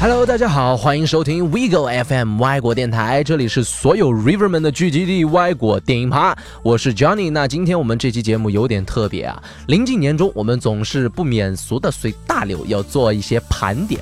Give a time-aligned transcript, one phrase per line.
[0.00, 7.30] Hello，大家好，欢迎收听 WeGo FM 外国电台，这里是所有 Riverman 的聚集地，外国电影趴，我是 Johnny。
[7.30, 14.00] 那今天我们这期节目有点特别啊，临近年终，我们总是不免俗的随大流要做一些盘点。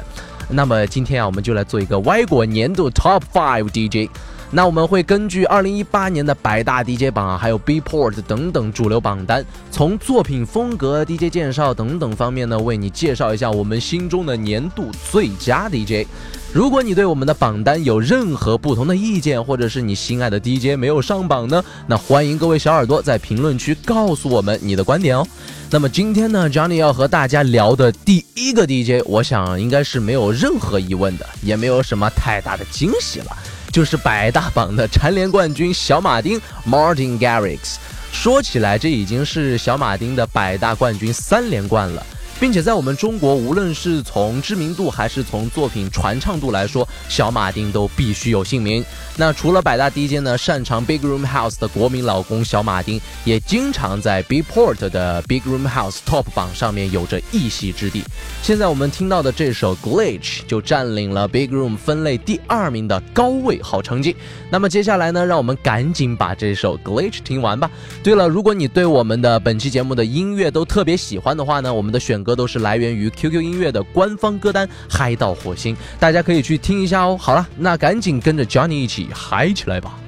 [0.49, 4.09] 那么今天啊，我们就来做一个外国年度 Top Five DJ。
[4.51, 16.07] 那我们会根据二零一八年的百大 DJ 榜啊，还有 Beatport 等等主流榜单，从作品风格、DJ 介绍等等方面呢，为你介绍一下我们心中的年度最佳 DJ。
[16.51, 25.27] 如果你对我们的榜单有任何不同的意见，或者是你心爱的 DJ 没有上榜呢，那欢迎各位小耳朵在评论区告诉我们你的观点哦。
[25.71, 33.37] 那么今天呢，Johnny 要和大家聊的第一个 DJ，我想应该是没有任何疑问的，也没有什么太大的惊喜了。
[33.73, 37.77] 就是百大榜的蝉联冠军小马丁 Martin Garrix。
[38.13, 42.05] 说起来，这已经是小马丁的百大冠军三连冠了。
[42.41, 48.85] 并且在我们中国，无论是从知名度还是从作品传唱度来说，小马丁都必须有姓名。
[49.17, 58.05] 那除了百大 DJ 呢，擅长 Big Room House 的国民老公小马丁，也经常在 B-Port 的 Big Room House Top 榜上面有着一席之地。
[58.41, 64.15] 现在我们听到的这首 Glitch 就占领了 Big Room 分类第二名的高位好成绩。
[64.49, 67.69] 那么接下来呢，让我们赶紧把这首 Glitch 听完吧。
[68.05, 72.23] 对了，如果你对我们的本期节目的音乐都特别喜欢的话呢，我们的选。
[72.29, 77.17] 歌都是来源于 QQ 音乐的官方歌单，嗨到火星，大家可以去听一下哦。
[77.19, 79.99] 好了，那赶紧跟着 Johnny 一起嗨起来吧。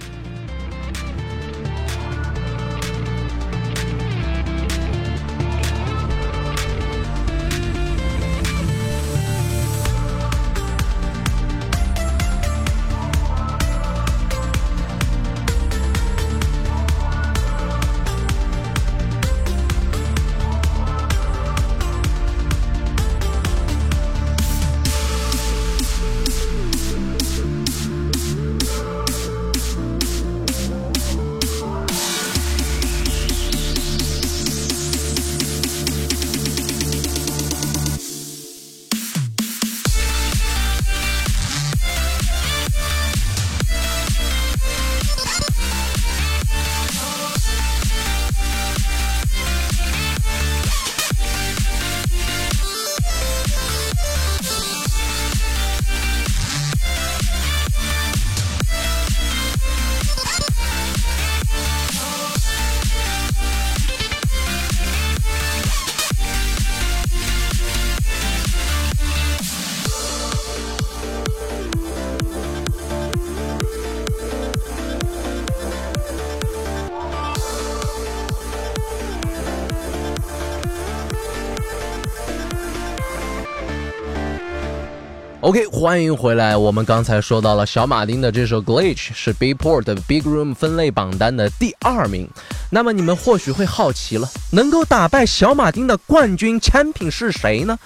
[85.50, 86.56] OK，欢迎回来。
[86.56, 92.31] 我们刚才说到了小马丁的这首《Glitch》是 B-Port Big Room 分类榜单的第二名。
[92.71, 97.77] 那么你们或许会好奇了，能够打败小马丁的冠军 Champion 是谁呢？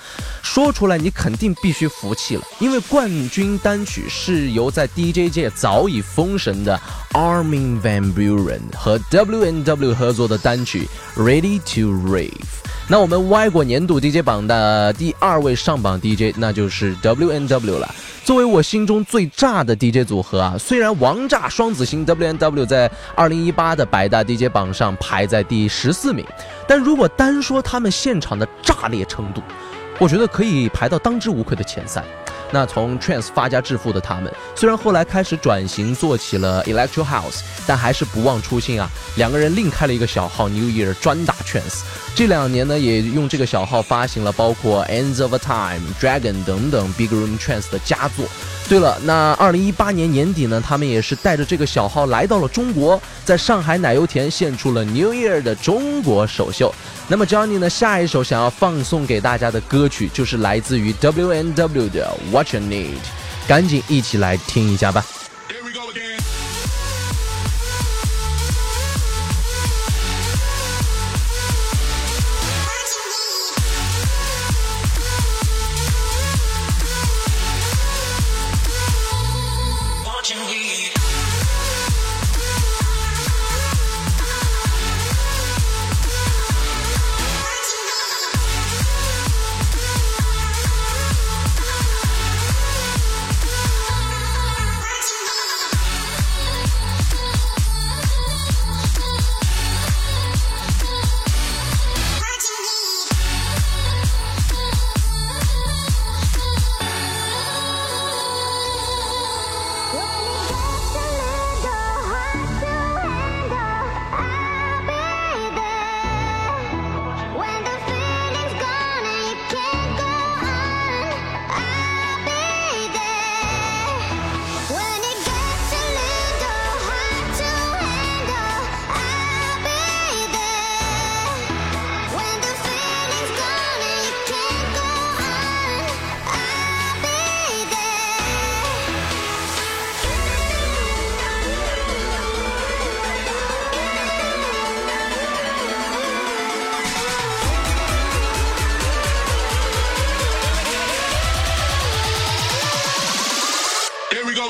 [0.43, 6.79] 说出来你肯定必须服气了，因为冠军单曲是由在 DJ 界早已封神的
[7.15, 10.87] Armin van Buuren 和 WNW 合作的单曲
[11.19, 12.29] 《Ready to Rave》。
[12.87, 17.95] 那我们歪国年度 DJ 榜的第二位上榜 DJ，那就是 WNW 了。
[18.25, 26.25] 作为我心中最炸的 DJ 组合啊，虽然王炸双子星 WNW 在2018的百大 DJ 榜上排在第十四名，
[26.69, 29.43] 但如果单说他们现场的炸裂程度，
[29.99, 32.05] 我觉得可以排到当之无愧的前三。
[32.51, 38.89] 那从 Trance 发家致富的他们，虽然后来开始转型做起了 Electro House，但还是不忘初心啊。
[39.17, 41.81] 两个人另开了一个小号 New Year 专打 Trance，
[42.15, 48.25] 这两年呢也用这个小号发行了包括 Ends of a Time、Dragon 等等 Big Room Trance 的佳作。
[48.69, 56.73] 对了，那二零一八年年底呢，他们也是带着这个小号来到了中国，在上海奶油田献出了 New Year 的中国首秀。
[57.09, 62.95] 那么 Johnny 呢，下一首想要放送给大家的歌曲就是来自于 WNW 的 What You Need，
[63.47, 65.05] 赶紧一起来听一下吧。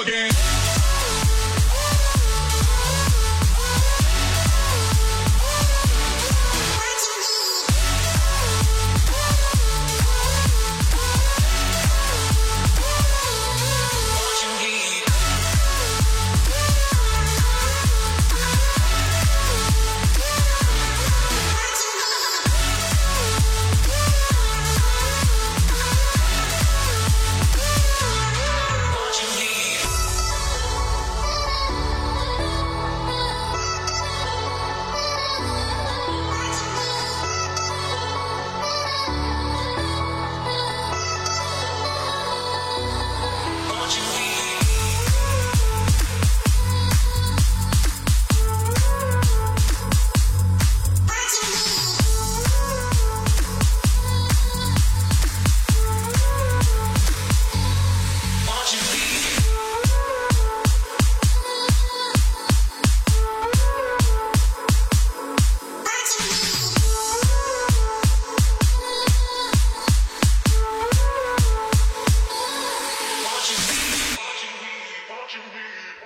[0.00, 0.53] again.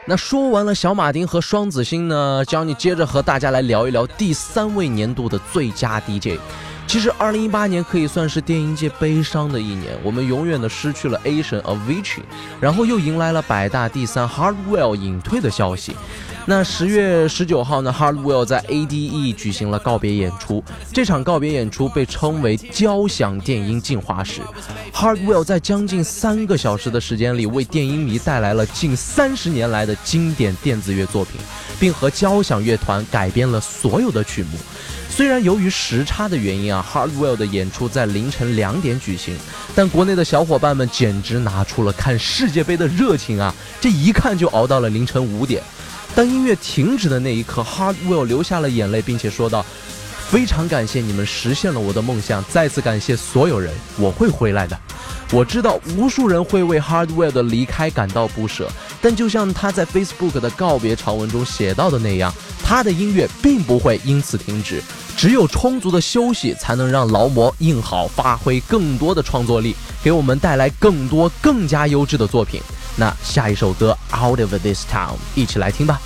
[0.08, 6.40] 那说完了小马丁和双子星呢，教你接着和大家来聊一聊第三位年度的最佳 DJ。
[6.86, 12.22] 其实，二零一八年可以算是电音界悲伤的一年，我们永远的失去了 A 神 Avicii，
[12.58, 15.94] 然后又迎来了百大第三 Hardwell 隐退的消息。
[16.50, 20.64] 那十月十九号呢，Hardwell 在 ADE 举行了告别演出。
[20.94, 24.40] 这场告别演出被称为交响电音进化史。
[24.90, 31.38] Hardwell 在将近三个小时的时间里，为电音迷带来了近三十年来的经典电子乐作品，
[31.78, 34.56] 并和交响乐团改编了所有的曲目。
[35.10, 39.36] 虽然由于时差的原因啊，Hardwell 的演出在凌晨两点举行，
[39.74, 43.54] 但国内的小伙伴们简直拿出了看世界杯的热情啊！
[43.82, 45.62] 这一看就熬到了凌晨五点。
[46.18, 49.64] 当音乐停止的那一刻，Hardwell 流下了眼泪，并且说道
[50.28, 54.76] ：“非常感谢你们实现了我的梦想，再次感谢所有人，我会回来的。
[55.30, 58.68] 我知道无数人会为 Hardwell 的离开感到不舍，
[59.00, 62.34] 但就像他在 Facebook 的告别长文中写到的那样，
[62.64, 64.82] 他的音乐并不会因此停止。
[65.16, 72.60] 只有充足的休息，才能让劳模硬好，发挥更多的创作力，给我们带来更多更加优质的作品。”
[72.98, 73.96] 那下一首歌
[74.28, 76.00] 《Out of This Town》，一起来听吧。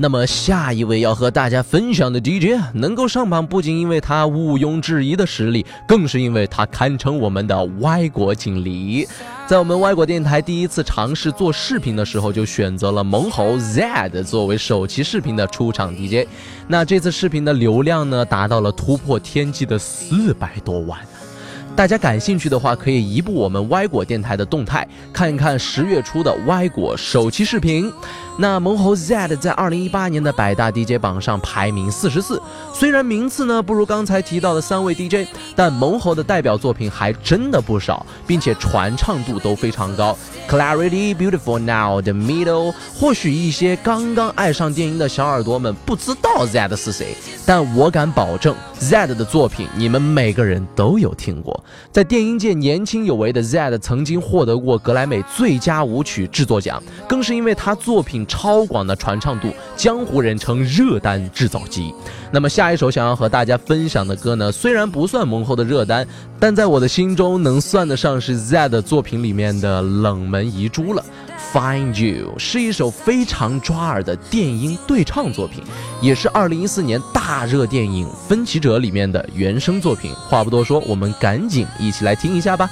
[0.00, 9.04] 那么下一位要和大家分享的 DJ 能够上榜，不仅因为他毋庸置疑的实力，更是因为他堪称我们的歪国锦鲤。
[9.48, 16.28] 在我们歪国电台第一次尝试做视频的时候，就选择了萌猴 Z 作为首期视频的出场 DJ。
[16.68, 20.96] 那这次视频的流量呢，达到了突破天际的四百多万。
[21.78, 27.92] 大家感兴趣的话，可以移步我们歪果电台的动态，看一看十月初的歪果首期视频。
[28.36, 32.40] 那萌猴 Z 在二零一八年的百大 DJ 榜上排名四十四，
[32.72, 40.16] 虽然名次呢不如刚才提到的三位 DJ，但萌猴的代表作品还真的不少，并且传唱度都非常高。
[40.48, 42.74] Clarity, Beautiful Now, The Middle。
[42.94, 47.16] 或许一些刚刚爱上电音的小耳朵们不知道 Z 是谁，
[47.46, 51.64] 但我敢保证，Z 的作品你们每个人都有听过。
[51.90, 61.92] 在电音界年轻有为的 z e d 曾经获得过格莱美最佳舞曲制作奖，更是因为他作品超广的传唱度，江湖人称热单制造机。
[62.30, 66.06] 那么下一首想要和大家分享的歌呢，虽然不算萌后的热单，
[66.38, 71.04] 但在我的心中能算得上是 z e d 作品里面的冷门遗珠了。
[71.52, 75.62] Find You 是一首非常抓耳的电音对唱作品，
[76.02, 80.12] 也是二零一四年大热电影《分歧者》里面的原声作品。
[80.28, 82.68] 话不多说，我们赶紧一起来听一下吧。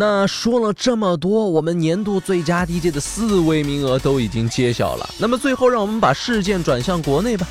[0.00, 5.06] 那说了这么多，我们年度最佳 DJ 的四位名额都已经揭晓了。
[5.18, 7.46] 那么最后，让我们把事件转向国内吧。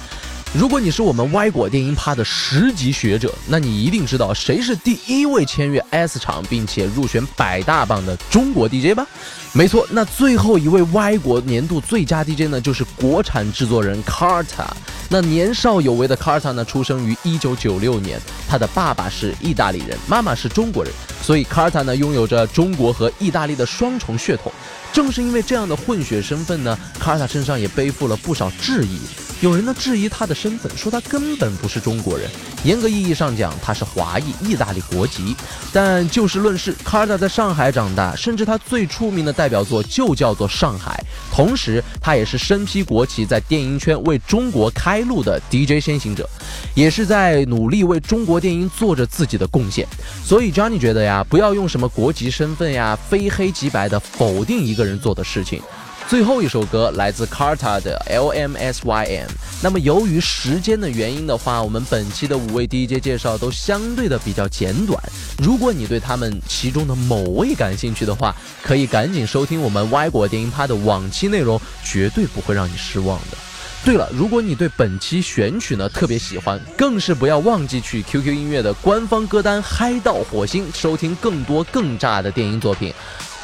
[0.51, 9.05] 如果你是我们歪果电音趴的十级学者，那你一定知道谁是第一位签约 S 厂并且入选百大榜的中国 DJ 吧？
[9.51, 14.67] 没错，那最后一位歪国年度最佳 DJ 呢，就是国产制作人 Carta。
[15.09, 24.51] 那年少有为的 Carta 呢，出生于一九九六年，他的爸爸是意大利人，妈妈是中国人，所以 Carta 呢拥有着中国和意大利的双重血统。
[24.93, 28.99] 正是因为这样的混血身份呢，卡尔塔身上也背负了不少质疑。
[29.41, 32.29] 有人呢质疑他的身份，说他根本不是中国人。
[32.63, 35.35] 严格意义上讲，他是华裔，意大利国籍。
[35.71, 41.01] 但就事论事，卡尔塔在上海长大，甚至他最出名的代表作就叫做《上海》。
[41.33, 46.29] 同时，他也是身披国旗，在电音圈为中国开路的 DJ 先行者，
[46.75, 49.87] 也是在努力为中国电音做着自己的贡献。
[50.25, 55.61] 所以，Johnny 觉得呀，不要用什么国籍身份呀，非黑即白的否定一个人做的事情。
[56.09, 59.29] 最后一首歌来自 Carta 的 L M S Y M。
[59.61, 64.99] 那么由于时间的原因的话，我们本期的五位 DJ 介绍都相对的比较简短。
[65.37, 73.37] 如果你对他们其中的某位感兴趣的话，可以赶紧收听我们歪果电音趴的往期内容，绝对不会让你失望的。
[73.85, 82.91] 对了，如果你对本期选曲呢特别喜欢，更是不要忘记去 QQ 音乐的官方歌单嗨到火星，收听更多更炸的电音作品。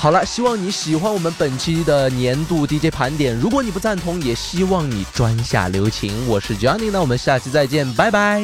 [0.05, 3.35] 好了，希望你喜欢我们本期的年度 DJ 盘点。
[3.35, 6.27] 如果你不赞同，也希望你专下留情。
[6.27, 8.43] 我是 Johnny，那我们下期再见，拜拜。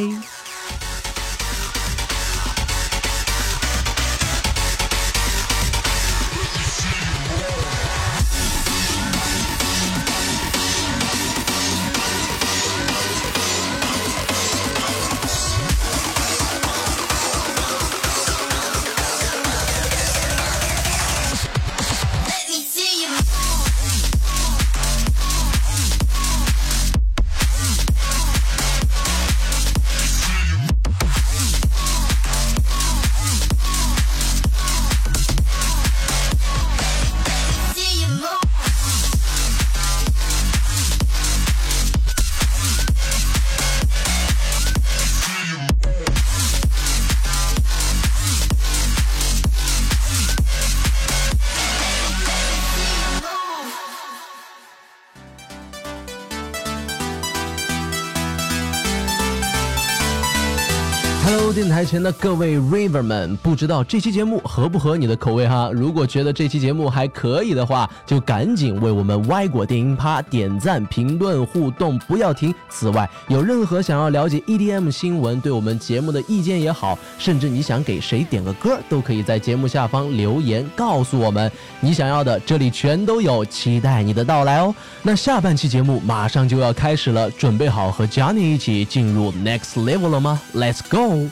[61.82, 65.72] 台前的各位 River 们，不知道这期节目合不合你的口味哈？
[65.74, 72.54] 如果觉得这期节目还可以的话，就赶紧为我们歪果电音趴点赞、评论、互动，不要停。
[72.70, 84.72] 此外，有任何想要了解 EDM 新闻、对我们节目的意见也好，甚至你想给谁点个歌，都可以在节目下方留言告诉我们你想要的，这里全都有，期待你的到来哦。
[85.02, 91.28] 那下半期节目马上就要开始了，准备好和 Johnny 一起进入 Next Level 了吗？Let's go。